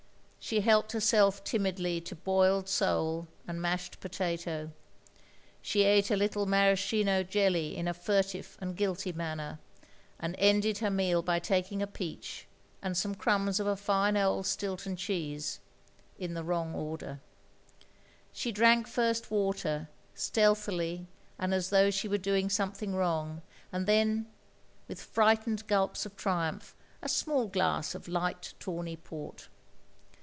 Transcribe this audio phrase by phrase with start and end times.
[0.43, 4.71] She helped herself timidly to boiled sole and mashed potato.
[5.61, 9.59] She ate a little maraschino jelly in a furtive and guilty manner,
[10.19, 12.47] and ended her meal by taking a peach,
[12.81, 15.59] and some crumbs of a fine old Stilton cheese,
[16.17, 17.21] in the wrong order.
[18.33, 21.05] She drank first water, stealthily
[21.37, 23.41] and as though she were doing something wrong;
[23.71, 24.25] and then,
[24.87, 29.47] with frightened gulps of triumph, a small glass of light tawny port.